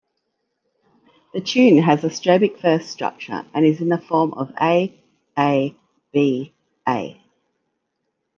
[1.31, 5.75] The tune has a strophic verse structure and is in the form A-A-B-A.